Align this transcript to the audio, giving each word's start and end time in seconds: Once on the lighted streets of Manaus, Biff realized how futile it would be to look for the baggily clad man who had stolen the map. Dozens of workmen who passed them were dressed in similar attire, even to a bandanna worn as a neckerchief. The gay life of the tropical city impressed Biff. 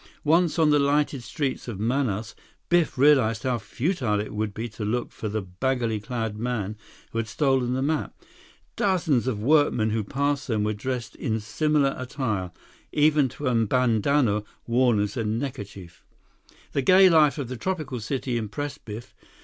Once 0.23 0.57
on 0.57 0.71
the 0.71 0.79
lighted 0.79 1.21
streets 1.21 1.67
of 1.67 1.79
Manaus, 1.79 2.33
Biff 2.69 2.97
realized 2.97 3.43
how 3.43 3.59
futile 3.59 4.19
it 4.19 4.33
would 4.33 4.51
be 4.51 4.67
to 4.69 4.83
look 4.83 5.11
for 5.11 5.29
the 5.29 5.43
baggily 5.43 5.99
clad 6.01 6.39
man 6.39 6.75
who 7.11 7.19
had 7.19 7.27
stolen 7.27 7.75
the 7.75 7.83
map. 7.83 8.19
Dozens 8.75 9.27
of 9.27 9.43
workmen 9.43 9.91
who 9.91 10.03
passed 10.03 10.47
them 10.47 10.63
were 10.63 10.73
dressed 10.73 11.13
in 11.17 11.39
similar 11.39 11.93
attire, 11.99 12.49
even 12.91 13.29
to 13.29 13.45
a 13.45 13.53
bandanna 13.53 14.41
worn 14.65 14.99
as 14.99 15.15
a 15.17 15.23
neckerchief. 15.23 16.03
The 16.71 16.81
gay 16.81 17.07
life 17.07 17.37
of 17.37 17.47
the 17.47 17.55
tropical 17.55 17.99
city 17.99 18.37
impressed 18.39 18.83
Biff. 18.85 19.13